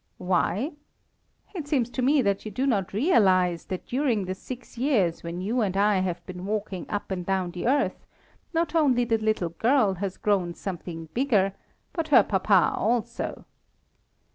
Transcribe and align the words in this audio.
"Why? 0.17 0.71
It 1.53 1.67
seems 1.67 1.87
to 1.91 2.01
me 2.01 2.23
that 2.23 2.43
you 2.43 2.49
do 2.49 2.65
not 2.65 2.91
realize 2.91 3.65
that 3.65 3.85
during 3.85 4.25
the 4.25 4.33
six 4.33 4.75
years 4.75 5.21
when 5.21 5.41
you 5.41 5.61
and 5.61 5.77
I 5.77 5.99
have 5.99 6.25
been 6.25 6.47
walking 6.47 6.87
up 6.89 7.11
and 7.11 7.23
down 7.23 7.51
the 7.51 7.67
earth, 7.67 8.07
not 8.51 8.73
only 8.73 9.05
the 9.05 9.19
little 9.19 9.49
girl 9.49 9.93
has 9.93 10.17
grown 10.17 10.55
something 10.55 11.09
bigger, 11.13 11.53
but 11.93 12.07
her 12.07 12.23
papa 12.23 12.73
also. 12.75 13.45